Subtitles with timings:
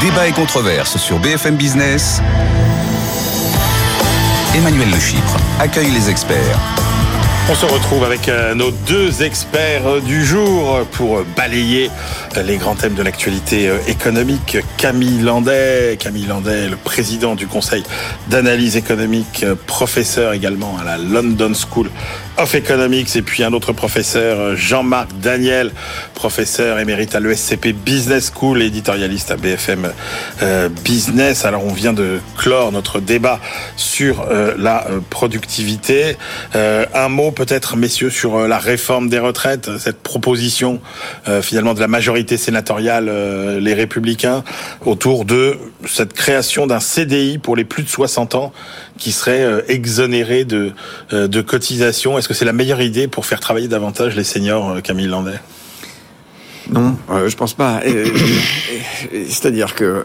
[0.00, 2.22] Débat et controverse sur BFM Business.
[4.56, 6.58] Emmanuel Le Chypre accueille les experts.
[7.50, 11.90] On se retrouve avec euh, nos deux experts euh, du jour pour balayer
[12.36, 14.56] euh, les grands thèmes de l'actualité économique.
[14.78, 17.82] Camille Landais, Camille Landais, le président du Conseil
[18.28, 21.90] d'analyse économique, professeur également à la London School
[22.40, 25.72] of Economics, et puis un autre professeur, Jean-Marc Daniel,
[26.14, 29.92] professeur émérite à l'ESCP Business School, éditorialiste à BFM
[30.82, 31.44] Business.
[31.44, 33.40] Alors on vient de clore notre débat
[33.76, 34.26] sur
[34.58, 36.16] la productivité.
[36.54, 40.80] un mot peut-être, messieurs, sur euh, la réforme des retraites, cette proposition
[41.28, 44.44] euh, finalement de la majorité sénatoriale, euh, les républicains,
[44.84, 48.52] autour de cette création d'un CDI pour les plus de 60 ans
[49.00, 50.72] qui serait exonéré de,
[51.10, 52.16] de cotisation.
[52.18, 55.40] Est-ce que c'est la meilleure idée pour faire travailler davantage les seniors, Camille Landais?
[56.70, 57.80] Non, je pense pas.
[59.28, 60.04] C'est-à-dire que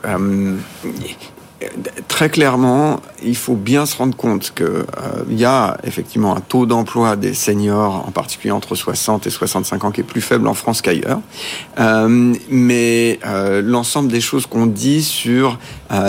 [2.07, 4.85] très clairement, il faut bien se rendre compte qu'il euh,
[5.30, 9.91] y a effectivement un taux d'emploi des seniors, en particulier entre 60 et 65 ans,
[9.91, 11.19] qui est plus faible en France qu'ailleurs.
[11.80, 15.59] Euh, mais euh, l'ensemble des choses qu'on dit sur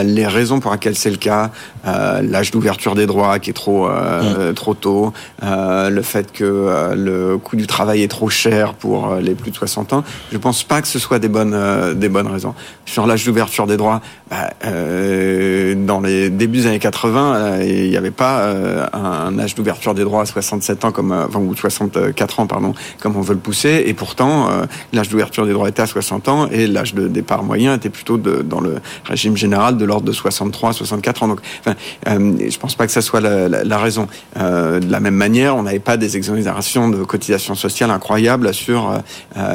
[0.04, 1.52] les raisons pour lesquelles c'est le cas,
[1.86, 4.54] l'âge d'ouverture des droits qui est trop mmh.
[4.54, 9.50] trop tôt, le fait que le coût du travail est trop cher pour les plus
[9.50, 12.54] de 60 ans, je pense pas que ce soit des bonnes des bonnes raisons.
[12.84, 17.96] Sur l'âge d'ouverture des droits, bah, dans les débuts des années 80, euh, il n'y
[17.96, 21.54] avait pas euh, un âge d'ouverture des droits à 67 ans comme euh, enfin, ou
[21.54, 24.48] 64 ans pardon, comme on veut le pousser et pourtant
[24.92, 28.18] l'âge d'ouverture des droits était à 60 ans et l'âge de départ moyen était plutôt
[28.18, 31.28] de, dans le régime général de l'ordre de 63 64 ans.
[31.28, 31.75] Donc enfin,
[32.06, 34.08] je pense pas que ça soit la, la, raison.
[34.36, 39.02] de la même manière, on n'avait pas des exonérations de cotisations sociales incroyables sur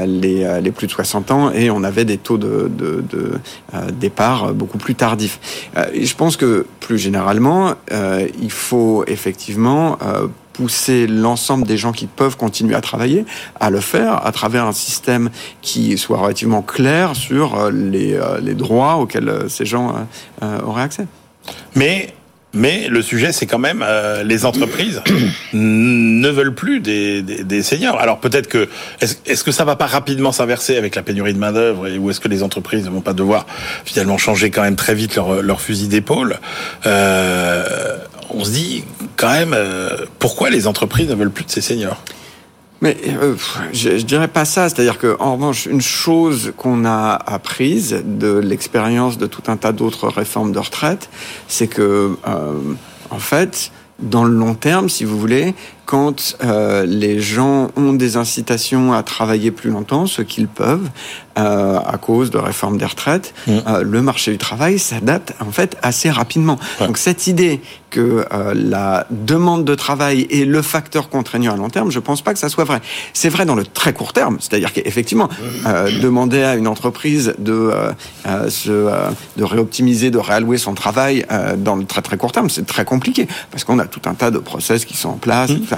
[0.06, 3.40] les, les plus de 60 ans et on avait des taux de, de, de
[3.92, 5.40] départ beaucoup plus tardifs.
[5.76, 12.08] je pense que plus généralement, euh, il faut effectivement euh, pousser l'ensemble des gens qui
[12.08, 13.26] peuvent continuer à travailler
[13.60, 15.30] à le faire à travers un système
[15.62, 20.08] qui soit relativement clair sur euh, les, les droits auxquels ces gens
[20.42, 21.08] auraient accès.
[21.76, 22.14] Mais
[22.54, 25.02] mais le sujet, c'est quand même euh, les entreprises
[25.54, 28.00] ne veulent plus des, des, des seniors.
[28.00, 28.68] Alors peut-être que
[29.00, 32.20] est-ce que ça va pas rapidement s'inverser avec la pénurie de main d'œuvre ou est-ce
[32.20, 33.46] que les entreprises ne vont pas devoir
[33.86, 36.40] finalement changer quand même très vite leur, leur fusil d'épaule
[36.86, 37.98] euh,
[38.30, 38.84] On se dit
[39.16, 42.04] quand même euh, pourquoi les entreprises ne veulent plus de ces seniors?
[42.82, 43.36] Mais euh,
[43.74, 44.68] je, je, dirais pas ça.
[44.68, 49.72] C'est-à-dire que, en revanche, une chose qu'on a apprise de l'expérience de tout un tas
[49.72, 51.10] d'autres réformes de retraite,
[51.48, 52.60] c'est que, euh,
[53.12, 55.54] en fait, dans le long terme, si vous voulez,
[55.86, 60.90] quand euh, les gens ont des incitations à travailler plus longtemps, ce qu'ils peuvent,
[61.38, 63.52] euh, à cause de réforme des retraites, mmh.
[63.68, 66.58] euh, le marché du travail s'adapte en fait assez rapidement.
[66.80, 67.62] Donc cette idée
[67.92, 72.22] que euh, la demande de travail est le facteur contraignant à long terme, je pense
[72.22, 72.82] pas que ça soit vrai.
[73.14, 75.30] C'est vrai dans le très court terme, c'est-à-dire qu'effectivement,
[75.68, 77.72] euh, demander à une entreprise de
[78.26, 78.90] euh, se,
[79.38, 81.26] de réoptimiser, de réallouer son travail
[81.58, 84.32] dans le très très court terme, c'est très compliqué parce qu'on a tout un tas
[84.32, 85.52] de process qui sont en place.
[85.52, 85.71] Mmh.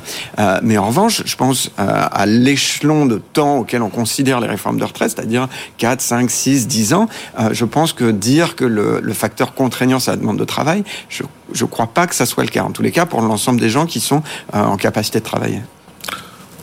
[0.62, 4.84] Mais en revanche, je pense à l'échelon de temps auquel on considère les réformes de
[4.84, 7.08] retraite, c'est-à-dire 4, 5, 6, 10 ans,
[7.40, 10.84] euh, je pense que dire que le, le, facteur contraignant, c'est la demande de travail,
[11.10, 13.60] je ne crois pas que ça soit le cas, en tous les cas, pour l'ensemble
[13.60, 14.24] des gens qui sont
[14.54, 15.62] euh, en capacité de travailler.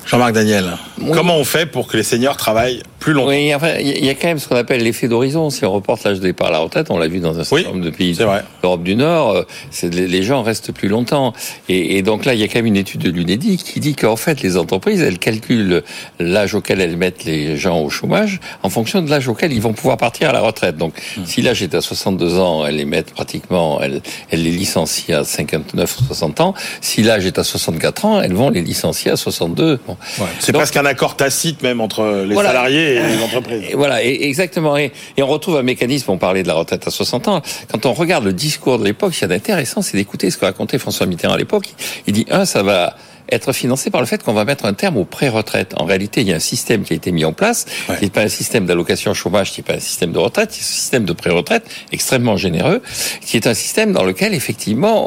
[0.07, 0.77] Jean-Marc Daniel,
[1.13, 4.15] comment on fait pour que les seniors travaillent plus longtemps Oui, enfin, il y a
[4.15, 5.51] quand même ce qu'on appelle l'effet d'horizon.
[5.51, 7.71] Si on reporte l'âge de départ à la retraite, on l'a vu dans un certain
[7.71, 11.33] nombre de pays d'Europe du Nord, euh, les gens restent plus longtemps.
[11.69, 13.95] Et, et, donc là, il y a quand même une étude de l'UNEDIC qui dit
[13.95, 15.83] qu'en fait, les entreprises, elles calculent
[16.19, 19.73] l'âge auquel elles mettent les gens au chômage en fonction de l'âge auquel ils vont
[19.73, 20.77] pouvoir partir à la retraite.
[20.77, 21.25] Donc, mmh.
[21.25, 25.25] si l'âge est à 62 ans, elles les mettent pratiquement, elles, elles les licencient à
[25.25, 26.55] 59 ou 60 ans.
[26.83, 29.81] Si l'âge est à 64 ans, elles vont les licencier à 62.
[29.87, 29.97] Bon.
[30.19, 30.27] Ouais.
[30.39, 32.51] C'est presque un accord tacite même entre les voilà.
[32.51, 33.63] salariés et les entreprises.
[33.71, 34.77] Et voilà, et exactement.
[34.77, 37.43] Et, et, on retrouve un mécanisme, on parlait de la retraite à 60 ans.
[37.71, 40.45] Quand on regarde le discours de l'époque, ce qui est intéressant, c'est d'écouter ce que
[40.45, 41.67] racontait François Mitterrand à l'époque.
[42.07, 42.97] Il dit, un, ça va
[43.31, 45.75] être financé par le fait qu'on va mettre un terme aux pré-retraites.
[45.77, 47.97] En réalité, il y a un système qui a été mis en place, ouais.
[47.97, 50.63] qui n'est pas un système d'allocation chômage, qui n'est pas un système de retraite, c'est
[50.63, 52.83] un système de pré-retraite extrêmement généreux,
[53.21, 55.07] qui est un système dans lequel, effectivement,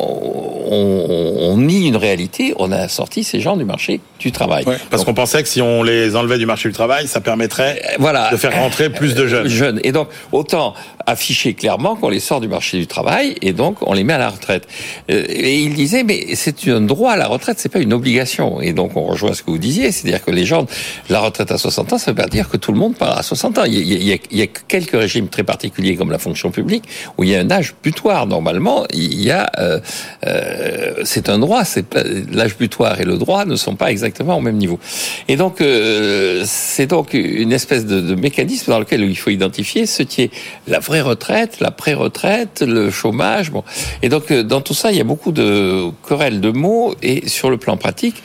[0.71, 4.65] on, on nie une réalité, on a sorti ces gens du marché du travail.
[4.89, 8.29] parce qu'on pensait que si on les enlevait du marché du travail, ça permettrait voilà,
[8.31, 9.47] de faire rentrer plus de jeunes.
[9.47, 9.79] jeunes.
[9.83, 10.73] Et donc, autant
[11.05, 14.17] afficher clairement qu'on les sort du marché du travail et donc on les met à
[14.17, 14.67] la retraite.
[15.09, 18.61] Et il disait, mais c'est un droit à la retraite, c'est pas une obligation.
[18.61, 20.65] Et donc on rejoint ce que vous disiez, c'est-à-dire que les gens,
[21.09, 23.23] la retraite à 60 ans, ça veut pas dire que tout le monde part à
[23.23, 23.63] 60 ans.
[23.65, 26.85] Il y, a, il y a quelques régimes très particuliers comme la fonction publique
[27.17, 28.27] où il y a un âge butoir.
[28.27, 29.79] Normalement, il y a, euh,
[30.25, 31.65] euh, c'est un droit.
[31.65, 31.85] C'est
[32.31, 34.79] l'âge butoir et le droit ne sont pas exactement au même niveau.
[35.27, 40.03] Et donc euh, c'est donc une espèce de, mécanisme dans lequel il faut identifier ce
[40.03, 40.31] qui est
[40.67, 43.51] la vraie retraite, la pré-retraite, le chômage.
[43.51, 43.63] Bon,
[44.01, 47.49] et donc dans tout ça, il y a beaucoup de querelles de mots et sur
[47.49, 48.21] le plan pratique,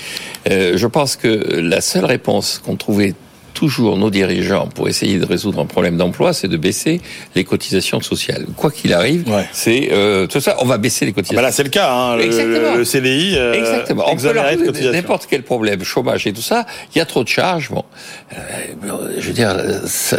[0.47, 3.15] je pense que la seule réponse qu'on trouvait
[3.59, 7.01] toujours nos dirigeants pour essayer de résoudre un problème d'emploi, c'est de baisser
[7.35, 8.47] les cotisations sociales.
[8.57, 10.59] Quoi qu'il arrive, c'est euh, tout ça.
[10.61, 11.39] On va baisser les cotisations.
[11.39, 11.93] Ah bah là, c'est le cas.
[11.93, 12.77] Hein, Exactement.
[12.77, 13.35] Le, CDI.
[13.37, 14.05] Euh, Exactement.
[14.07, 14.47] On peut leur
[14.93, 16.67] n'importe quel problème, chômage et tout ça.
[16.95, 17.71] Il y a trop de charges.
[17.71, 17.85] Bon,
[18.33, 18.37] euh,
[19.19, 19.57] je veux dire,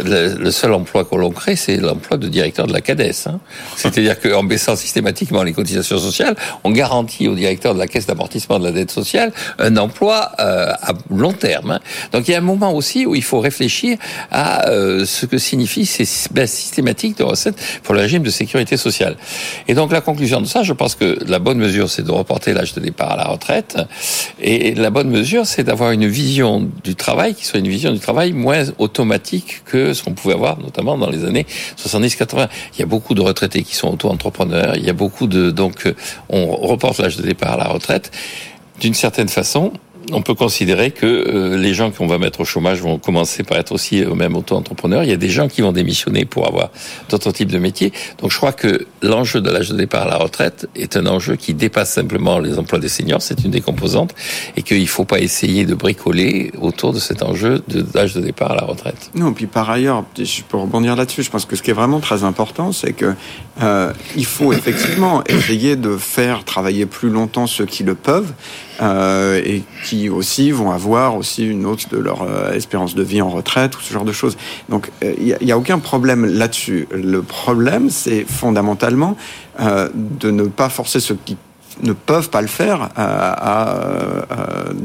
[0.04, 3.12] le, seul emploi qu'on l'on crée, c'est l'emploi de directeur de la CADES.
[3.24, 3.40] Hein.
[3.76, 8.58] C'est-à-dire qu'en baissant systématiquement les cotisations sociales, on garantit au directeur de la caisse d'amortissement
[8.58, 11.70] de la dette sociale un emploi euh, à long terme.
[11.70, 11.80] Hein.
[12.12, 13.96] Donc il y a un moment aussi où il faut faut réfléchir
[14.30, 18.76] à euh, ce que signifie ces baisses systématiques de recettes pour le régime de sécurité
[18.76, 19.16] sociale.
[19.68, 22.52] Et donc la conclusion de ça, je pense que la bonne mesure, c'est de reporter
[22.52, 23.76] l'âge de départ à la retraite.
[24.40, 28.00] Et la bonne mesure, c'est d'avoir une vision du travail qui soit une vision du
[28.00, 31.46] travail moins automatique que ce qu'on pouvait avoir, notamment dans les années
[31.78, 32.48] 70-80.
[32.74, 34.74] Il y a beaucoup de retraités qui sont auto-entrepreneurs.
[34.76, 35.92] Il y a beaucoup de donc
[36.28, 38.10] on reporte l'âge de départ à la retraite.
[38.80, 39.72] D'une certaine façon,
[40.12, 43.58] on peut considérer que euh, les gens qu'on va mettre au chômage vont commencer par
[43.58, 45.04] être aussi eux-mêmes auto-entrepreneurs.
[45.04, 46.70] Il y a des gens qui vont démissionner pour avoir
[47.08, 47.92] d'autres types de métiers.
[48.18, 51.36] Donc je crois que l'enjeu de l'âge de départ à la retraite est un enjeu
[51.36, 54.14] qui dépasse simplement les emplois des seniors, c'est une des composantes,
[54.56, 58.20] et qu'il ne faut pas essayer de bricoler autour de cet enjeu de l'âge de
[58.20, 59.10] départ à la retraite.
[59.14, 60.04] Non, puis par ailleurs,
[60.48, 63.14] peux rebondir là-dessus, je pense que ce qui est vraiment très important, c'est que
[63.62, 68.32] euh, il faut effectivement essayer de faire travailler plus longtemps ceux qui le peuvent,
[68.82, 73.20] euh, et qui aussi vont avoir aussi une hausse de leur euh, espérance de vie
[73.20, 74.36] en retraite ou ce genre de choses.
[74.68, 76.88] Donc il euh, n'y a, aucun problème là-dessus.
[76.92, 79.16] Le problème, c'est fondamentalement
[79.58, 81.36] de ne pas forcer ceux qui
[81.82, 83.74] ne peuvent pas le faire à,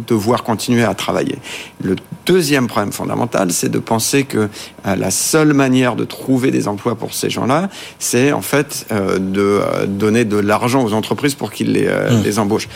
[0.08, 1.38] devoir continuer à travailler.
[1.82, 1.96] Le
[2.26, 4.50] deuxième problème fondamental, c'est de penser que
[4.86, 9.20] euh, la seule manière de trouver des emplois pour ces gens-là, c'est en fait euh,
[9.20, 12.24] de euh, donner de l'argent aux entreprises pour qu'ils les, mmh.
[12.24, 12.70] les, embauchent.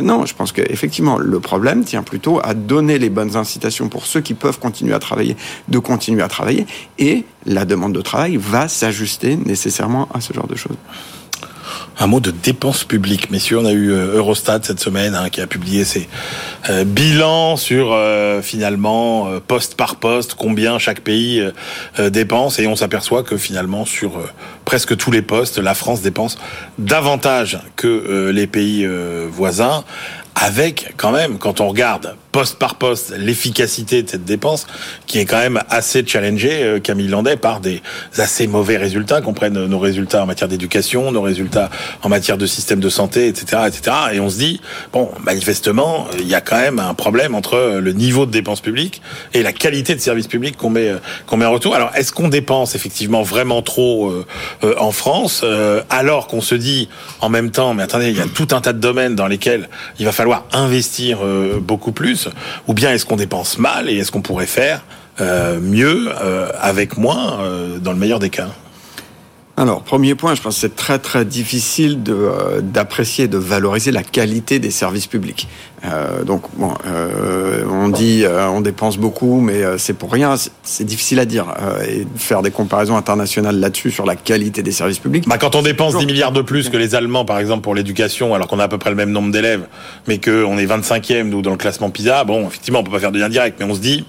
[0.00, 4.20] non, je pense qu'effectivement, le problème tient plutôt à donner les bonnes incitations pour ceux
[4.20, 5.36] qui peuvent continuer à travailler,
[5.68, 6.66] de continuer à travailler,
[6.98, 10.76] et la demande de travail va s'ajuster nécessairement à ce genre de choses
[11.98, 13.30] un mot de dépenses publiques.
[13.30, 16.08] Messieurs, on a eu euh, Eurostat cette semaine hein, qui a publié ses
[16.68, 21.42] euh, bilans sur euh, finalement poste par poste combien chaque pays
[21.98, 24.12] dépense et on s'aperçoit que finalement sur
[24.64, 26.38] presque tous les postes, la France dépense
[26.78, 28.86] davantage que les pays
[29.30, 29.84] voisins
[30.34, 34.66] avec quand même, quand on regarde poste par poste l'efficacité de cette dépense,
[35.06, 37.80] qui est quand même assez challengée, euh, Camille Landais, par des
[38.18, 41.70] assez mauvais résultats, qu'on prenne nos résultats en matière d'éducation, nos résultats
[42.02, 43.96] en matière de système de santé, etc., etc.
[44.14, 44.60] Et on se dit,
[44.92, 49.00] bon, manifestement, il y a quand même un problème entre le niveau de dépenses publiques
[49.32, 50.90] et la qualité de services publics qu'on met,
[51.26, 51.76] qu'on met en retour.
[51.76, 54.26] Alors, est-ce qu'on dépense effectivement vraiment trop euh,
[54.64, 55.44] euh, en France,
[55.88, 56.88] alors qu'on se dit
[57.20, 59.68] en même temps, mais attendez, il y a tout un tas de domaines dans lesquels
[60.00, 62.23] il va falloir investir euh, beaucoup plus
[62.66, 64.84] Ou bien est-ce qu'on dépense mal et est-ce qu'on pourrait faire
[65.20, 67.38] euh, mieux euh, avec moins
[67.80, 68.48] dans le meilleur des cas?
[69.56, 74.02] Alors, premier point, je pense que c'est très très difficile de, d'apprécier, de valoriser la
[74.02, 75.46] qualité des services publics.
[75.84, 80.34] Euh, donc, bon, euh, on dit euh, on dépense beaucoup, mais c'est pour rien.
[80.64, 81.54] C'est difficile à dire
[81.88, 85.28] et faire des comparaisons internationales là-dessus sur la qualité des services publics.
[85.28, 88.34] Bah, quand on dépense 10 milliards de plus que les Allemands, par exemple, pour l'éducation,
[88.34, 89.68] alors qu'on a à peu près le même nombre d'élèves,
[90.08, 93.12] mais qu'on est 25e nous dans le classement PISA, bon, effectivement, on peut pas faire
[93.12, 94.04] de lien direct, mais on se dit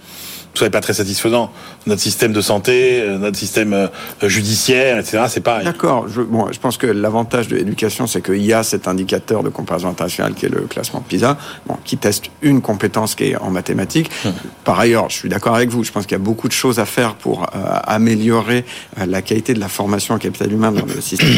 [0.56, 1.52] tout ça n'est pas très satisfaisant.
[1.88, 3.88] Notre système de santé, euh, notre système euh,
[4.24, 5.66] judiciaire, etc., c'est pareil.
[5.66, 6.08] D'accord.
[6.08, 9.50] Je, bon, je pense que l'avantage de l'éducation, c'est qu'il y a cet indicateur de
[9.50, 11.38] comparaison internationale qui est le classement PISA,
[11.68, 14.10] bon, qui teste une compétence qui est en mathématiques.
[14.26, 14.34] Hum.
[14.64, 15.84] Par ailleurs, je suis d'accord avec vous.
[15.84, 17.46] Je pense qu'il y a beaucoup de choses à faire pour euh,
[17.84, 18.66] améliorer
[19.06, 21.30] la qualité de la formation en capital humain dans le système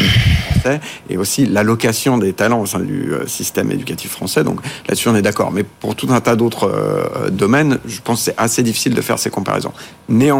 [0.51, 4.43] français et aussi l'allocation des talents au sein du système éducatif français.
[4.45, 5.51] Donc là-dessus, on est d'accord.
[5.51, 9.19] Mais pour tout un tas d'autres domaines, je pense que c'est assez difficile de faire
[9.19, 9.73] ces comparaisons.
[10.09, 10.36] Néanmoins,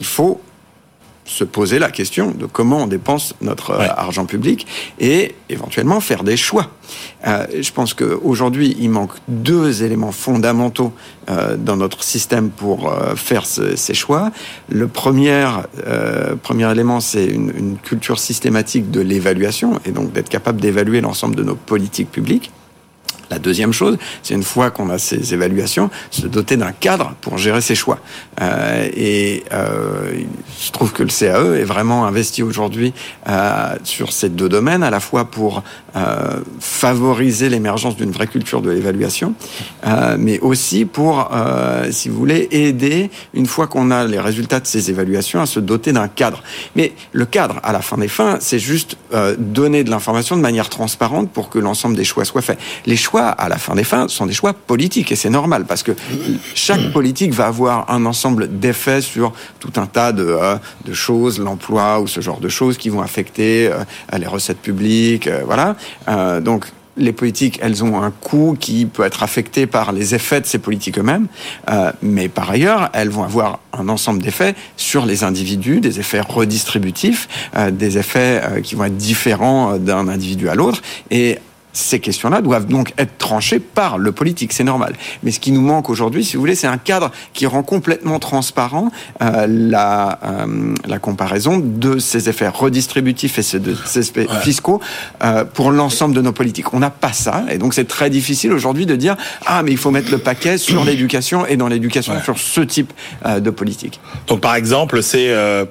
[0.00, 0.40] il faut
[1.24, 4.66] se poser la question de comment on dépense notre euh, argent public
[4.98, 6.70] et éventuellement faire des choix.
[7.26, 10.92] Euh, je pense qu'aujourd'hui, il manque deux éléments fondamentaux
[11.30, 14.32] euh, dans notre système pour faire ces choix.
[14.68, 15.46] Le premier,
[16.42, 21.36] premier élément, c'est une, une culture systématique de l'évaluation et donc d'être capable d'évaluer l'ensemble
[21.36, 22.50] de nos politiques publiques.
[23.32, 27.38] La deuxième chose, c'est une fois qu'on a ces évaluations, se doter d'un cadre pour
[27.38, 27.98] gérer ses choix.
[28.42, 30.20] Euh, et euh,
[30.62, 32.92] je trouve que le CAE est vraiment investi aujourd'hui
[33.30, 35.62] euh, sur ces deux domaines, à la fois pour
[36.58, 39.34] favoriser l'émergence d'une vraie culture de l'évaluation,
[40.18, 41.30] mais aussi pour,
[41.90, 45.60] si vous voulez, aider, une fois qu'on a les résultats de ces évaluations, à se
[45.60, 46.42] doter d'un cadre.
[46.76, 48.96] Mais le cadre, à la fin des fins, c'est juste
[49.36, 52.58] donner de l'information de manière transparente pour que l'ensemble des choix soient faits.
[52.86, 55.82] Les choix à la fin des fins, sont des choix politiques et c'est normal parce
[55.82, 55.92] que
[56.54, 61.38] chaque politique va avoir un ensemble d'effets sur tout un tas de, euh, de choses,
[61.38, 65.76] l'emploi ou ce genre de choses qui vont affecter euh, les recettes publiques, euh, voilà.
[66.40, 66.66] donc
[66.98, 70.58] les politiques, elles ont un coût qui peut être affecté par les effets de ces
[70.58, 71.26] politiques eux-mêmes,
[72.02, 77.50] mais par ailleurs, elles vont avoir un ensemble d'effets sur les individus, des effets redistributifs,
[77.70, 81.38] des effets qui vont être différents d'un individu à l'autre, et
[81.72, 84.94] ces questions-là doivent donc être tranchées par le politique, c'est normal.
[85.22, 88.18] Mais ce qui nous manque aujourd'hui, si vous voulez, c'est un cadre qui rend complètement
[88.18, 88.90] transparent
[89.22, 94.80] euh, la, euh, la comparaison de ces effets redistributifs et de ces effets fiscaux
[95.22, 96.74] euh, pour l'ensemble de nos politiques.
[96.74, 99.78] On n'a pas ça, et donc c'est très difficile aujourd'hui de dire ah mais il
[99.78, 102.92] faut mettre le paquet sur l'éducation et dans l'éducation sur ce type
[103.26, 104.00] euh, de politique.
[104.26, 105.64] Donc par exemple, c'est euh,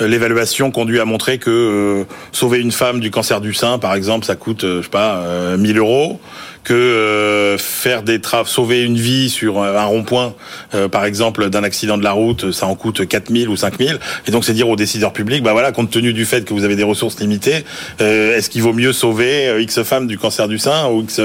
[0.00, 4.24] l'évaluation conduit à montrer que euh, sauver une femme du cancer du sein, par exemple,
[4.24, 6.20] ça coûte, je sais pas, 1000 euros
[6.68, 10.34] que euh, faire des travaux, sauver une vie sur un rond-point,
[10.74, 13.98] euh, par exemple, d'un accident de la route, ça en coûte 4000 ou 5000.
[14.26, 16.64] Et donc, c'est dire aux décideurs publics, bah voilà, compte tenu du fait que vous
[16.64, 17.64] avez des ressources limitées,
[18.02, 21.18] euh, est-ce qu'il vaut mieux sauver X femmes du cancer du sein ou X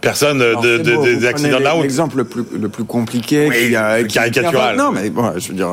[0.00, 1.82] personnes de, de, des accidents de la route?
[1.82, 4.76] L'exemple le plus, le plus compliqué, qui a, caricatural.
[4.76, 5.68] Non, mais bon, je veux dire,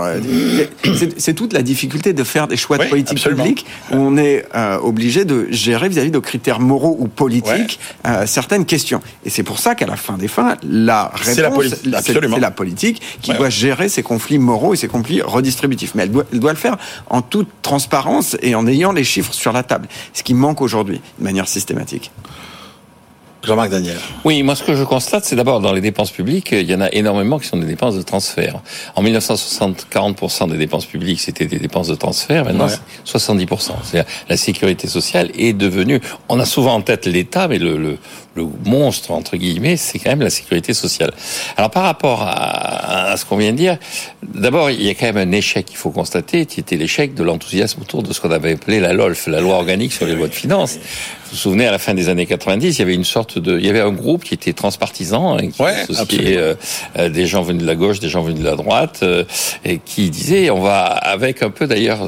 [1.18, 4.46] c'est toute la difficulté de faire des choix de politique publique où on est
[4.82, 7.79] obligé de gérer vis-à-vis de critères moraux ou politiques
[8.25, 8.88] certaines questions
[9.25, 13.34] et c'est pour ça qu'à la fin des fins, la réponse, c'est la, politique qui
[13.34, 15.96] doit gérer ces conflits moraux et ces conflits redistributifs.
[15.96, 16.77] Mais elle doit, elle doit le faire
[17.10, 19.88] en toute transparence et en ayant les chiffres sur la table.
[20.13, 22.12] Ce qui manque aujourd'hui, de manière systématique.
[23.43, 23.98] Jean-Marc Daniel.
[24.25, 26.81] Oui, moi ce que je constate, c'est d'abord dans les dépenses publiques, il y en
[26.81, 28.60] a énormément qui sont des dépenses de transfert.
[28.96, 32.43] En 1960, 40% des dépenses publiques, c'était des dépenses de transfert.
[32.43, 32.67] Maintenant,
[33.05, 33.72] 70%.
[33.84, 36.01] C'est-à-dire la sécurité sociale est devenue.
[36.27, 37.98] On a souvent en tête l'État, mais le, le,
[38.39, 41.12] le, monstre entre guillemets, c'est quand même la sécurité sociale.
[41.58, 43.77] Alors par rapport à, ce qu'on vient de dire,
[44.24, 47.24] d'abord il y a quand même un échec qu'il faut constater, qui était l'échec de
[47.24, 50.27] l'enthousiasme autour de ce qu'on avait appelé la LOLF, la loi organique sur les lois
[50.27, 50.79] de finances.
[51.29, 53.59] Vous vous souvenez, à la fin des années 90, il y avait une sorte de,
[53.59, 56.55] il y avait un groupe qui était transpartisan, hein, qui associait euh,
[56.98, 59.24] euh, des gens venus de la gauche, des gens venus de la droite, euh,
[59.63, 62.00] et qui disait, on va, avec un peu d'ailleurs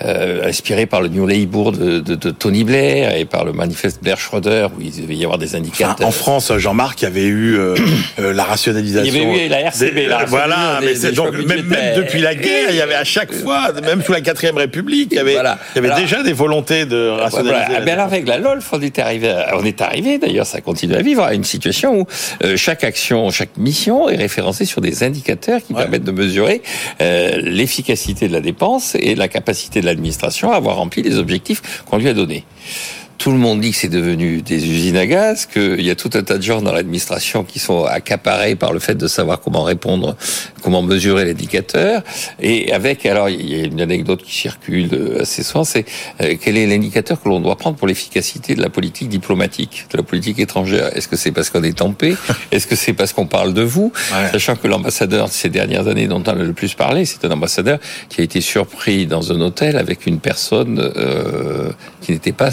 [0.00, 4.18] inspiré par le New Labour de, de, de, Tony Blair et par le manifeste Blair
[4.18, 6.06] Schroeder, où il devait y avoir des indicateurs.
[6.06, 7.58] en France, Jean-Marc, il y avait eu
[8.18, 9.12] la rationalisation.
[9.14, 12.34] Il y avait eu la RCB, la voilà, mais c'est donc même, même, depuis la
[12.34, 15.34] guerre, il y avait à chaque fois, même sous la quatrième République, il y avait,
[15.34, 17.64] il y avait déjà des volontés de rationaliser.
[17.68, 17.92] Voilà.
[17.92, 18.38] Alors avec la
[18.72, 22.06] on est arrivé, on est arrivé d'ailleurs, ça continue à vivre, à une situation où
[22.42, 26.62] euh, chaque action, chaque mission est référencée sur des indicateurs qui permettent de mesurer
[27.00, 31.84] euh, l'efficacité de la dépense et la capacité de l'administration à avoir rempli les objectifs
[31.84, 32.44] qu'on lui a donnés
[33.18, 36.10] tout le monde dit que c'est devenu des usines à gaz, qu'il y a tout
[36.14, 39.62] un tas de gens dans l'administration qui sont accaparés par le fait de savoir comment
[39.62, 40.16] répondre,
[40.62, 42.02] comment mesurer l'indicateur.
[42.40, 45.84] Et avec, alors il y a une anecdote qui circule assez souvent, c'est
[46.20, 49.96] euh, quel est l'indicateur que l'on doit prendre pour l'efficacité de la politique diplomatique, de
[49.96, 50.96] la politique étrangère?
[50.96, 52.16] Est-ce que c'est parce qu'on est tempé?
[52.50, 53.92] Est-ce que c'est parce qu'on parle de vous?
[54.32, 57.78] Sachant que l'ambassadeur ces dernières années dont on a le plus parlé, c'est un ambassadeur
[58.08, 62.50] qui a été surpris dans un hôtel avec une personne euh, qui n'était pas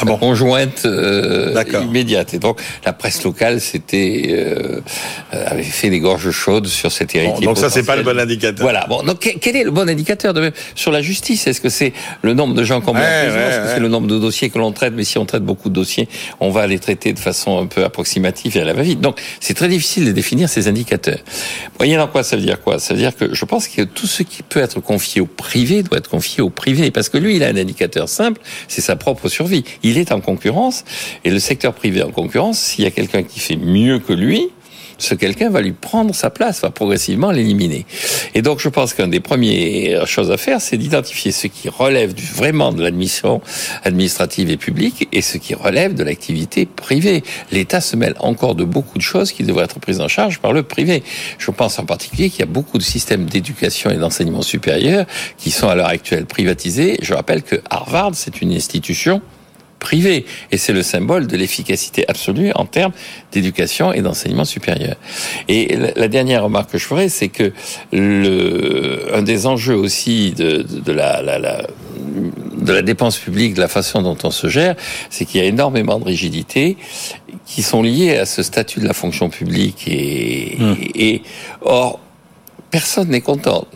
[0.00, 0.16] ah bon.
[0.16, 2.34] conjointe euh, immédiate.
[2.34, 4.80] Et donc la presse locale c'était euh,
[5.32, 7.46] avait fait des gorges chaudes sur cet héritier.
[7.46, 8.62] donc ça c'est pas le bon indicateur.
[8.62, 8.86] Voilà.
[8.88, 11.46] Bon, donc quel est le bon indicateur de sur la justice?
[11.46, 11.92] Est-ce que c'est
[12.22, 13.38] le nombre de gens qu'on met en prison?
[13.38, 14.92] Est-ce que c'est le nombre de dossiers que l'on traite?
[14.94, 16.08] Mais si on traite beaucoup de dossiers,
[16.40, 19.00] on va les traiter de façon un peu approximative et à la va-vite.
[19.00, 21.18] Donc c'est très difficile de définir ces indicateurs.
[21.78, 22.78] Voyez quoi ça veut dire quoi?
[22.78, 25.82] Ça veut dire que je pense que tout ce qui peut être confié au privé
[25.82, 28.96] doit être confié au privé parce que lui il a un indicateur simple, c'est sa
[28.96, 29.51] propre survie
[29.82, 30.84] il est en concurrence.
[31.24, 34.50] Et le secteur privé en concurrence, s'il y a quelqu'un qui fait mieux que lui,
[35.02, 37.86] ce quelqu'un va lui prendre sa place, va progressivement l'éliminer.
[38.34, 42.14] Et donc je pense qu'une des premières choses à faire, c'est d'identifier ce qui relève
[42.34, 43.40] vraiment de l'admission
[43.82, 47.22] administrative et publique et ce qui relève de l'activité privée.
[47.50, 50.52] L'État se mêle encore de beaucoup de choses qui devraient être prises en charge par
[50.52, 51.02] le privé.
[51.38, 55.06] Je pense en particulier qu'il y a beaucoup de systèmes d'éducation et d'enseignement supérieur
[55.36, 56.98] qui sont à l'heure actuelle privatisés.
[57.02, 59.20] Je rappelle que Harvard, c'est une institution
[59.82, 62.92] privée et c'est le symbole de l'efficacité absolue en termes
[63.32, 64.96] d'éducation et d'enseignement supérieur.
[65.48, 67.52] Et la, dernière remarque que je ferai, c'est que
[67.92, 71.66] le, un des enjeux aussi de, de, la, la, la
[72.62, 74.76] de la dépense publique, de la façon dont on se gère,
[75.10, 76.76] c'est qu'il y a énormément de rigidités
[77.44, 80.74] qui sont liées à ce statut de la fonction publique et, mmh.
[80.94, 81.22] et
[81.60, 81.98] or
[82.72, 83.68] personne n'est content.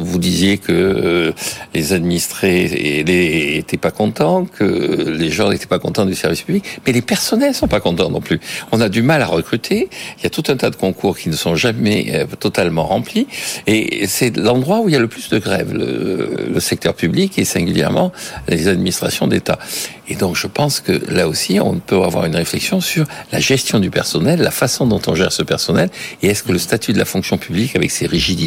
[0.00, 1.32] vous disiez que euh,
[1.72, 6.92] les administrés n'étaient pas contents, que les gens n'étaient pas contents du service public, mais
[6.92, 8.40] les personnels sont pas contents non plus.
[8.72, 9.88] On a du mal à recruter.
[10.18, 13.28] Il y a tout un tas de concours qui ne sont jamais euh, totalement remplis,
[13.68, 17.38] et c'est l'endroit où il y a le plus de grèves, le, le secteur public
[17.38, 18.12] et singulièrement
[18.48, 19.60] les administrations d'État.
[20.08, 23.78] Et donc je pense que là aussi, on peut avoir une réflexion sur la gestion
[23.78, 25.88] du personnel, la façon dont on gère ce personnel,
[26.20, 28.39] et est-ce que le statut de la fonction publique, avec ses rigidités,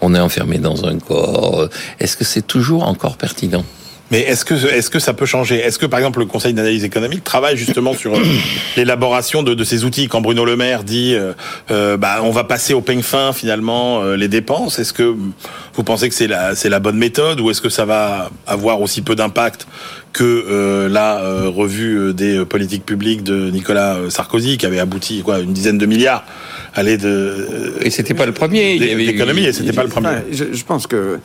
[0.00, 1.68] on est enfermé dans un corps,
[2.00, 3.64] est-ce que c'est toujours encore pertinent?
[4.10, 5.56] Mais est-ce que est-ce que ça peut changer?
[5.56, 8.22] Est-ce que par exemple le Conseil d'analyse économique travaille justement sur euh,
[8.76, 10.08] l'élaboration de, de, ces outils?
[10.08, 11.34] Quand Bruno Le Maire dit euh,
[11.70, 15.14] euh, bah on va passer au peigne fin finalement les dépenses, est-ce que
[15.74, 18.80] vous pensez que c'est la c'est la bonne méthode ou est-ce que ça va avoir
[18.80, 19.66] aussi peu d'impact
[20.12, 25.78] que la revue des politiques publiques de Nicolas Sarkozy qui avait abouti quoi une dizaine
[25.78, 26.24] de milliards?
[26.78, 30.08] Aller de et c'était pas le premier d'économie et c'était pas le premier.
[30.32, 31.18] je, je pense que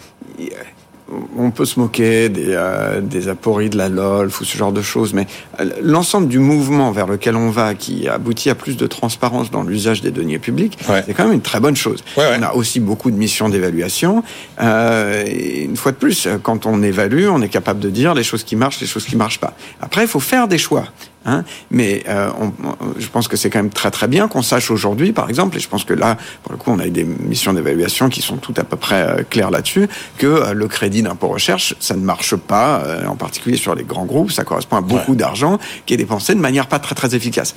[1.37, 4.81] on peut se moquer des, euh, des apories de la LOLF ou ce genre de
[4.81, 5.27] choses, mais
[5.59, 9.63] euh, l'ensemble du mouvement vers lequel on va, qui aboutit à plus de transparence dans
[9.63, 12.03] l'usage des deniers publics, c'est quand même une très bonne chose.
[12.17, 14.23] On a aussi beaucoup de missions d'évaluation.
[14.61, 18.43] Euh, une fois de plus, quand on évalue, on est capable de dire les choses
[18.43, 19.53] qui marchent, les choses qui marchent pas.
[19.81, 20.85] Après, il faut faire des choix.
[21.25, 21.43] Hein.
[21.71, 22.51] Mais euh, on,
[22.97, 25.59] je pense que c'est quand même très très bien qu'on sache aujourd'hui, par exemple, et
[25.59, 28.37] je pense que là, pour le coup, on a eu des missions d'évaluation qui sont
[28.37, 29.87] tout à peu près euh, claires là-dessus,
[30.17, 33.83] que euh, le crédit d'impôt recherche, ça ne marche pas, euh, en particulier sur les
[33.83, 37.15] grands groupes, ça correspond à beaucoup d'argent qui est dépensé de manière pas très très
[37.15, 37.55] efficace.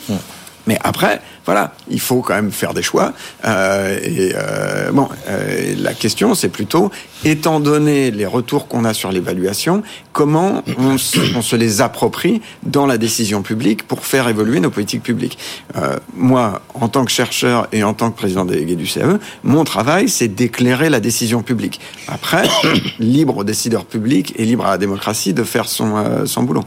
[0.66, 3.12] Mais après, voilà, il faut quand même faire des choix.
[3.44, 6.90] Euh, et euh, bon, euh, la question, c'est plutôt,
[7.24, 9.82] étant donné les retours qu'on a sur l'évaluation,
[10.12, 14.70] comment on se, on se, les approprie dans la décision publique pour faire évoluer nos
[14.70, 15.38] politiques publiques?
[15.76, 19.64] Euh, moi, en tant que chercheur et en tant que président délégué du CAE, mon
[19.64, 21.80] travail, c'est d'éclairer la décision publique.
[22.08, 22.48] Après,
[22.98, 26.64] libre aux décideurs publics et libre à la démocratie de faire son, euh, son boulot.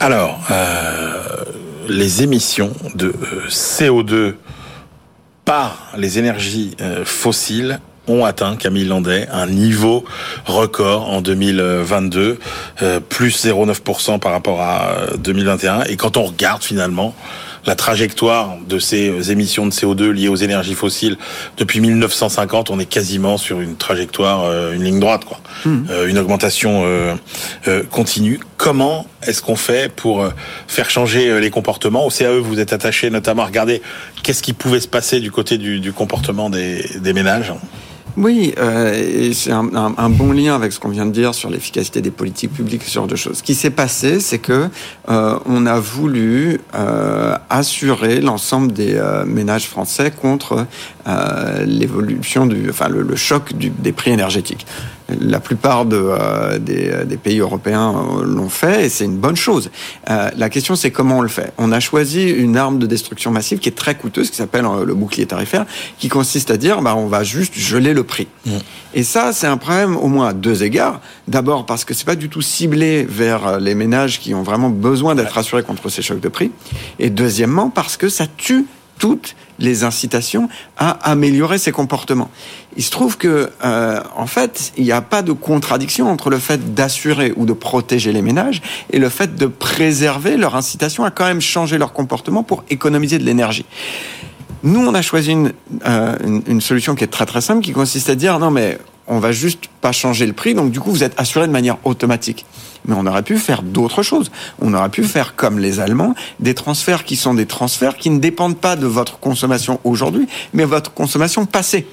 [0.00, 1.44] Alors, euh,
[1.88, 4.34] les émissions de euh, CO2
[5.44, 10.04] par les énergies euh, fossiles ont atteint, Camille Landais, un niveau
[10.44, 12.38] record en 2022,
[12.82, 15.84] euh, plus 0,9% par rapport à 2021.
[15.84, 17.14] Et quand on regarde finalement
[17.66, 21.16] la trajectoire de ces émissions de CO2 liées aux énergies fossiles
[21.56, 25.40] depuis 1950, on est quasiment sur une trajectoire, euh, une ligne droite, quoi.
[25.64, 25.86] Mmh.
[25.90, 27.14] Euh, une augmentation euh,
[27.90, 28.40] continue.
[28.56, 30.28] Comment est-ce qu'on fait pour
[30.68, 32.06] faire changer les comportements?
[32.06, 33.82] Au CAE, vous êtes attaché notamment à regarder
[34.22, 37.52] qu'est-ce qui pouvait se passer du côté du, du comportement des, des ménages?
[38.16, 42.10] Oui, euh, c'est un, bon lien avec ce qu'on vient de dire sur l'efficacité des
[42.10, 43.38] politiques publiques, ce genre de choses.
[43.38, 44.68] Ce qui s'est passé, c'est que
[45.10, 50.66] euh, on a voulu euh, assurer l'ensemble des ménages français contre
[51.66, 54.66] l'évolution du, enfin le, choc des prix énergétiques.
[55.08, 59.70] La plupart de, euh, des, des, pays européens l'ont fait et c'est une bonne chose.
[60.06, 61.52] la question, c'est comment on le fait.
[61.58, 64.94] On a choisi une arme de destruction massive qui est très coûteuse, qui s'appelle le
[64.94, 65.64] bouclier tarifaire,
[65.98, 68.26] qui consiste à dire, bah, on va juste geler le prix.
[68.46, 68.50] Mmh.
[68.94, 71.00] Et ça, c'est un problème au moins à deux égards.
[71.28, 75.14] D'abord parce que c'est pas du tout ciblé vers les ménages qui ont vraiment besoin
[75.14, 76.50] d'être assurés contre ces chocs de prix.
[76.98, 78.66] Et deuxièmement parce que ça tue
[78.98, 82.30] toutes les incitations à améliorer ses comportements.
[82.76, 86.38] Il se trouve que, euh, en fait, il n'y a pas de contradiction entre le
[86.38, 88.60] fait d'assurer ou de protéger les ménages
[88.92, 93.18] et le fait de préserver leur incitation à quand même changer leur comportement pour économiser
[93.18, 93.64] de l'énergie.
[94.62, 95.52] Nous, on a choisi une,
[95.86, 98.78] euh, une, une, solution qui est très très simple, qui consiste à dire non mais
[99.08, 101.76] on va juste pas changer le prix, donc du coup vous êtes assuré de manière
[101.84, 102.44] automatique.
[102.86, 104.30] Mais on aurait pu faire d'autres choses.
[104.60, 108.18] On aurait pu faire comme les Allemands, des transferts qui sont des transferts qui ne
[108.18, 111.86] dépendent pas de votre consommation aujourd'hui, mais votre consommation passée.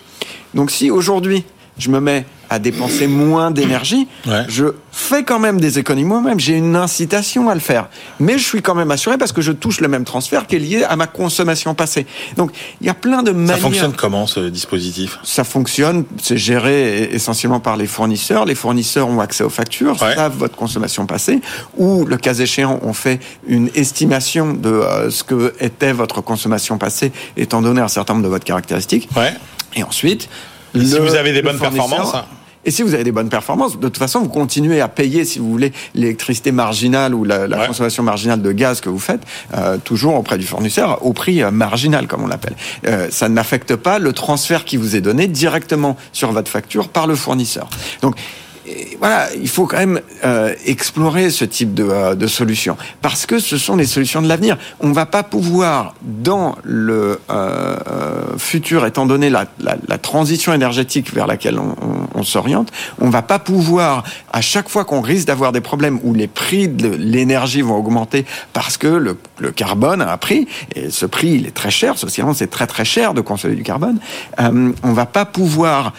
[0.54, 1.44] Donc si aujourd'hui
[1.78, 4.08] je me mets à dépenser moins d'énergie,
[4.48, 6.40] je fais quand même des économies moi-même.
[6.40, 7.88] J'ai une incitation à le faire.
[8.20, 10.60] Mais je suis quand même assuré parce que je touche le même transfert qui est
[10.60, 12.06] lié à ma consommation passée.
[12.38, 13.56] Donc, il y a plein de manières.
[13.56, 15.18] Ça fonctionne comment, ce dispositif?
[15.24, 18.46] Ça fonctionne, c'est géré essentiellement par les fournisseurs.
[18.46, 21.42] Les fournisseurs ont accès aux factures, savent votre consommation passée,
[21.78, 26.78] ou, le cas échéant, on fait une estimation de euh, ce que était votre consommation
[26.78, 29.10] passée, étant donné un certain nombre de votre caractéristiques.
[29.16, 29.34] Ouais.
[29.76, 30.30] Et ensuite,
[30.76, 32.14] si vous avez des bonnes performances.
[32.66, 35.40] Et si vous avez des bonnes performances, de toute façon, vous continuez à payer, si
[35.40, 39.22] vous voulez, l'électricité marginale ou la, consommation marginale de gaz que vous faites,
[39.54, 42.56] euh, toujours auprès du fournisseur, au prix euh, marginal, comme on l'appelle.
[42.88, 47.08] Euh, ça n'affecte pas le transfert qui vous est donné directement sur votre facture par
[47.08, 47.70] le fournisseur.
[48.02, 48.16] Donc,
[49.00, 53.40] voilà, il faut quand même euh, explorer ce type de, euh, de solutions parce que
[53.40, 54.58] ce sont les solutions de l'avenir.
[54.80, 57.78] On ne va pas pouvoir, dans le euh,
[58.38, 62.72] futur, étant donné la, la, la, transition énergétique vers laquelle on, on, on s'oriente,
[63.02, 66.28] on ne va pas pouvoir, à chaque fois qu'on risque d'avoir des problèmes où les
[66.28, 71.06] prix de l'énergie vont augmenter parce que le, le, carbone a un prix, et ce
[71.06, 74.00] prix, il est très cher, socialement, c'est très très cher de consommer du carbone,
[74.40, 75.94] euh, on ne va pas pouvoir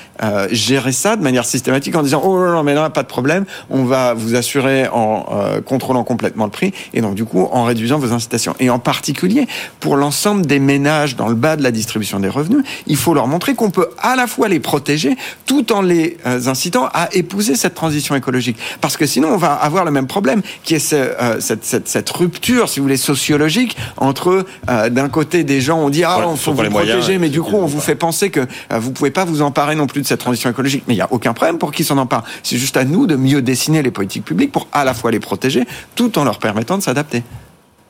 [0.51, 3.85] gérer ça de manière systématique en disant, oh non, mais là, pas de problème, on
[3.85, 7.99] va vous assurer en euh, contrôlant complètement le prix et donc du coup en réduisant
[7.99, 8.55] vos incitations.
[8.61, 9.47] Et en particulier,
[9.81, 13.27] pour l'ensemble des ménages dans le bas de la distribution des revenus, il faut leur
[13.27, 17.55] montrer qu'on peut à la fois les protéger tout en les euh, incitant à épouser
[17.55, 18.57] cette transition écologique.
[18.81, 22.11] Parce que sinon, on va avoir le même problème, qui est euh, cette, cette, cette,
[22.11, 26.53] rupture, si vous voulez, sociologique entre d'un côté des gens, on dit ah, on faut
[26.53, 29.75] vous protéger, mais du coup, on vous fait penser que vous pouvez pas vous emparer
[29.75, 30.85] non plus de cette transition écologique.
[30.87, 32.24] Mais il y a aucun problème pour qui s'en empare.
[32.42, 35.20] C'est juste à nous de mieux dessiner les politiques publiques pour à la fois les
[35.20, 37.22] protéger, tout en leur permettant de s'adapter.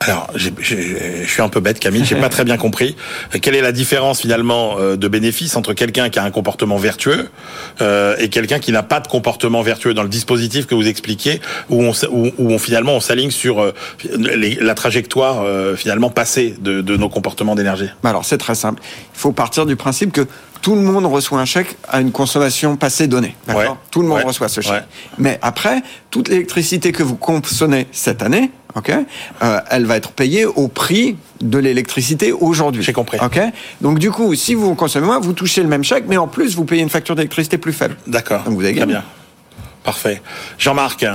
[0.01, 0.49] Alors, je
[1.25, 2.95] suis un peu bête, Camille, j'ai pas très bien compris.
[3.41, 7.29] Quelle est la différence finalement euh, de bénéfice entre quelqu'un qui a un comportement vertueux
[7.81, 11.41] euh, et quelqu'un qui n'a pas de comportement vertueux dans le dispositif que vous expliquez,
[11.69, 13.73] où on, où, on finalement on s'aligne sur euh,
[14.19, 15.43] la trajectoire
[15.75, 17.89] finalement passée de, de nos comportements d'énergie?
[18.03, 18.81] Alors c'est très simple.
[19.15, 20.27] Il faut partir du principe que
[20.61, 23.35] tout le monde reçoit un chèque à une consommation passée donnée.
[23.47, 23.77] D'accord?
[23.91, 24.83] Tout le monde reçoit ce chèque.
[25.17, 25.81] Mais après,
[26.11, 28.91] toute l'électricité que vous consommez cette année, ok,
[29.41, 32.83] euh, elle va être payée au prix de l'électricité aujourd'hui.
[32.83, 33.17] J'ai compris.
[33.21, 33.39] Ok.
[33.81, 36.55] Donc du coup, si vous consommez moins, vous touchez le même chèque, mais en plus
[36.55, 37.95] vous payez une facture d'électricité plus faible.
[38.07, 38.43] D'accord.
[38.43, 38.93] Donc vous avez gagné.
[38.93, 39.03] Très bien.
[39.83, 40.21] Parfait.
[40.57, 41.05] Jean-Marc.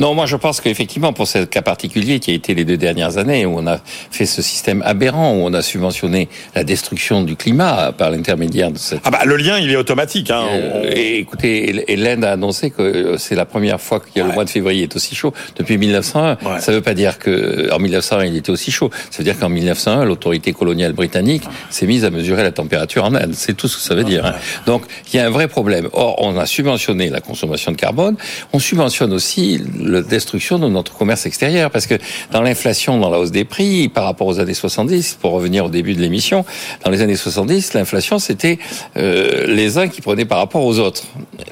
[0.00, 3.18] Non, moi je pense qu'effectivement pour ce cas particulier qui a été les deux dernières
[3.18, 7.36] années où on a fait ce système aberrant où on a subventionné la destruction du
[7.36, 9.02] climat par l'intermédiaire de cette.
[9.04, 10.30] Ah bah le lien il est automatique.
[10.30, 10.46] Hein.
[10.52, 14.48] Euh, et écoutez, l'Inde a annoncé que c'est la première fois que le mois de
[14.48, 16.60] février est aussi chaud depuis 1901.
[16.60, 18.90] Ça ne veut pas dire que en 1901 il était aussi chaud.
[19.10, 23.14] Ça veut dire qu'en 1901 l'autorité coloniale britannique s'est mise à mesurer la température en
[23.14, 23.34] Inde.
[23.34, 24.24] C'est tout ce que ça veut dire.
[24.24, 24.34] Hein.
[24.64, 25.90] Donc il y a un vrai problème.
[25.92, 28.16] Or on a subventionné la consommation de carbone.
[28.54, 29.60] On subventionne aussi
[29.90, 31.70] la destruction de notre commerce extérieur.
[31.70, 31.94] Parce que
[32.30, 35.68] dans l'inflation, dans la hausse des prix, par rapport aux années 70, pour revenir au
[35.68, 36.44] début de l'émission,
[36.84, 38.58] dans les années 70, l'inflation, c'était
[38.96, 41.04] euh, les uns qui prenaient par rapport aux autres.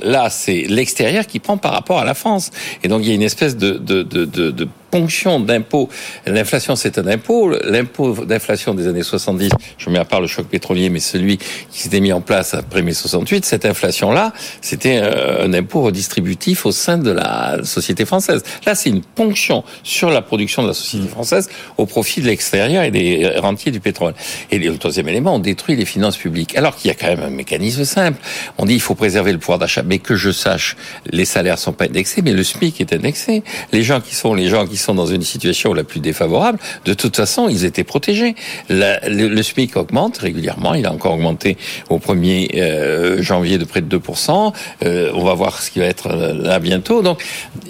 [0.02, 2.50] Là, c'est l'extérieur qui prend par rapport à la France.
[2.82, 5.88] Et donc, il y a une espèce de, de, de, de ponction d'impôts.
[6.26, 7.50] L'inflation, c'est un impôt.
[7.64, 11.80] L'impôt d'inflation des années 70, je mets à part le choc pétrolier, mais celui qui
[11.80, 16.72] s'était mis en place après mai 68, cette inflation-là, c'était euh, un impôt redistributif au
[16.72, 18.42] sein de la société française.
[18.66, 21.10] Là, c'est une ponction sur la production de la société mmh.
[21.10, 24.14] française au profit de l'extérieur et des rentiers du pétrole.
[24.50, 26.56] Et le troisième élément, on détruit les finances publiques.
[26.56, 28.18] Alors qu'il y a quand même un mécanisme simple.
[28.56, 29.82] On dit il faut préserver le pouvoir d'achat.
[29.82, 33.42] Mais que je sache, les salaires sont pas indexés, mais le SMIC est indexé.
[33.72, 36.94] Les gens qui sont les gens qui sont dans une situation la plus défavorable, de
[36.94, 38.34] toute façon, ils étaient protégés.
[38.68, 40.74] le, SMIC augmente régulièrement.
[40.74, 41.56] Il a encore augmenté
[41.88, 44.52] au 1er euh, janvier de près de 2%.
[44.84, 47.02] Euh, on va voir ce qui va être euh, là bientôt.
[47.02, 47.24] Donc,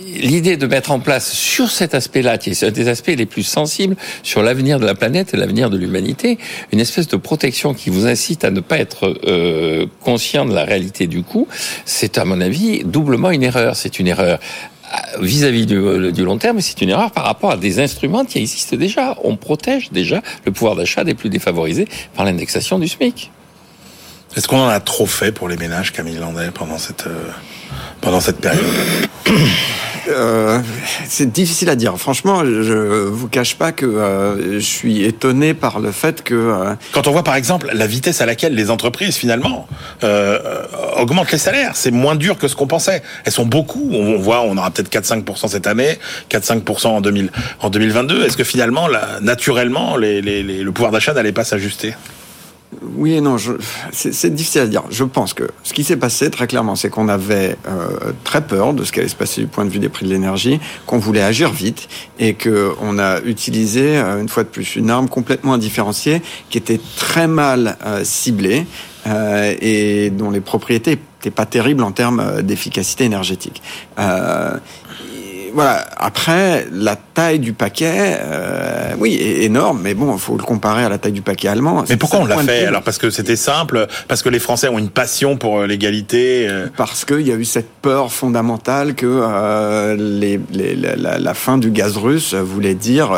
[0.07, 3.43] l'idée de mettre en place sur cet aspect-là, qui est un des aspects les plus
[3.43, 6.39] sensibles sur l'avenir de la planète et l'avenir de l'humanité,
[6.73, 9.15] une espèce de protection qui vous incite à ne pas être
[10.01, 11.47] conscient de la réalité du coût,
[11.85, 13.77] c'est à mon avis doublement une erreur.
[13.77, 14.39] C'est une erreur
[15.21, 18.77] vis-à-vis du, du, long terme, c'est une erreur par rapport à des instruments qui existent
[18.77, 19.17] déjà.
[19.25, 23.31] On protège déjà le pouvoir d'achat des plus défavorisés par l'indexation du SMIC.
[24.37, 27.31] Est-ce qu'on en a trop fait pour les ménages, Camille Landais, pendant cette, euh,
[28.01, 28.65] pendant cette période?
[30.09, 30.61] Euh,
[31.07, 31.97] c'est difficile à dire.
[31.99, 36.75] Franchement, je vous cache pas que euh, je suis étonné par le fait que euh,
[36.93, 39.67] quand on voit par exemple la vitesse à laquelle les entreprises finalement
[40.97, 43.03] augmentent les salaires, c'est moins dur que ce qu'on pensait.
[43.25, 43.91] Elles sont beaucoup.
[43.93, 45.99] On voit, on aura peut-être 4-5% cette année,
[46.31, 48.25] 4-5% en 2000, en 2022.
[48.25, 48.89] Est-ce que finalement,
[49.21, 51.95] naturellement, le pouvoir d'achat n'allait pas s'ajuster?
[52.99, 53.37] Oui et non,
[53.93, 54.83] c'est difficile à dire.
[54.91, 58.75] Je pense que ce qui s'est passé très clairement, c'est qu'on avait euh, très peur
[58.75, 60.99] de ce qui allait se passer du point de vue des prix de l'énergie, qu'on
[60.99, 65.55] voulait agir vite et qu'on a utilisé, euh, une fois de plus, une arme complètement
[65.55, 68.67] indifférenciée qui était très mal euh, ciblée
[69.63, 73.63] et dont les propriétés n'étaient pas terribles en termes d'efficacité énergétique
[75.53, 75.87] voilà.
[75.97, 80.85] Après, la taille du paquet, euh, oui, est énorme, mais bon, il faut le comparer
[80.85, 81.85] à la taille du paquet allemand.
[81.89, 82.83] Mais pourquoi on l'a fait Alors?
[82.83, 86.47] Parce que c'était simple, parce que les Français ont une passion pour euh, l'égalité.
[86.49, 86.69] Euh.
[86.77, 91.59] Parce qu'il y a eu cette peur fondamentale que euh, les, les, la, la, fin
[91.59, 93.11] du gaz russe voulait dire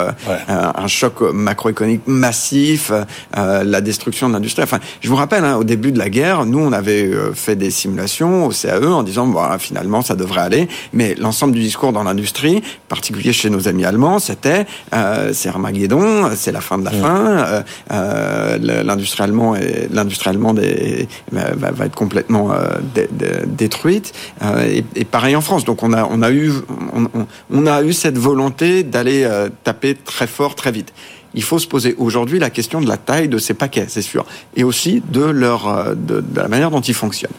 [0.49, 2.93] un choc macroéconomique massif,
[3.35, 4.63] la destruction de l'industrie.
[4.63, 7.71] Enfin, je vous rappelle, hein, au début de la guerre, nous, on avait fait des
[7.71, 12.05] simulations au CAE en disant, voilà, finalement, ça devrait aller, mais l'ensemble du discours dans
[12.05, 13.85] l'industrie industrie, particulier chez nos amis
[14.19, 20.61] c'était euh, c'est Armageddon, c'est la fin de la fin, euh, euh, l'industrie allemande,
[21.33, 22.79] va, va, être complètement euh,
[23.47, 24.13] détruite.
[24.67, 25.65] Et, et, pareil en France.
[25.65, 26.53] Donc on a on a eu
[26.95, 29.29] on, on a eu cette volonté d'aller
[29.65, 30.93] taper très fort très vite
[31.33, 34.27] il faut se poser aujourd'hui la question de la taille de ces paquets, c'est sûr,
[34.57, 37.31] et aussi de leur de, de la manière dont ils fonctionnent.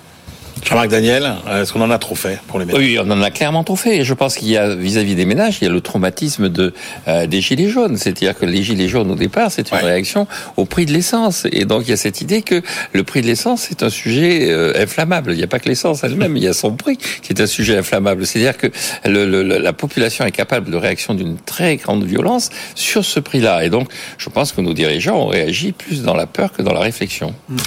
[0.63, 2.81] Jean-Marc Daniel, est-ce qu'on en a trop fait pour les ménages?
[2.81, 3.97] Oui, on en a clairement trop fait.
[3.97, 6.73] Et je pense qu'il y a vis-à-vis des ménages, il y a le traumatisme de
[7.07, 7.97] euh, des gilets jaunes.
[7.97, 11.45] C'est-à-dire que les gilets jaunes au départ, c'est une réaction au prix de l'essence.
[11.51, 12.61] Et donc il y a cette idée que
[12.93, 15.33] le prix de l'essence c'est un sujet euh, inflammable.
[15.33, 17.47] Il n'y a pas que l'essence elle-même, il y a son prix qui est un
[17.47, 18.25] sujet inflammable.
[18.25, 18.67] C'est-à-dire que
[19.05, 23.65] le, le, la population est capable de réaction d'une très grande violence sur ce prix-là.
[23.65, 26.73] Et donc je pense que nos dirigeants ont réagi plus dans la peur que dans
[26.73, 27.33] la réflexion.
[27.49, 27.57] Mmh.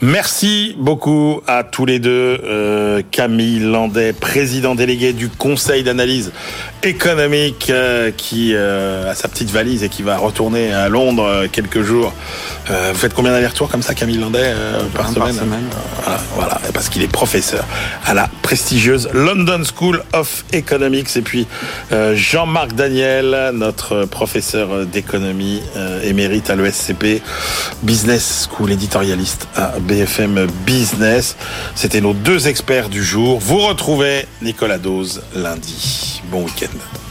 [0.00, 2.40] Merci beaucoup à tous les deux.
[2.44, 6.30] Euh, Camille Landais, président délégué du Conseil d'analyse
[6.84, 11.82] économique, euh, qui euh, a sa petite valise et qui va retourner à Londres quelques
[11.82, 12.12] jours.
[12.68, 14.54] vous faites combien d'allers-retours comme ça, Camille Landais,
[14.94, 15.34] par semaine,
[16.04, 17.64] Voilà, voilà, parce qu'il est professeur
[18.06, 21.16] à la prestigieuse London School of Economics.
[21.16, 21.48] Et puis
[22.14, 25.60] Jean-Marc Daniel, notre professeur d'économie
[26.04, 27.22] émérite à l'ESCP,
[27.82, 31.34] Business School éditorialiste à BFM Business.
[31.74, 33.40] C'était nos deux experts du jour.
[33.40, 36.20] Vous retrouvez Nicolas Dose lundi.
[36.30, 37.07] Bon week-end.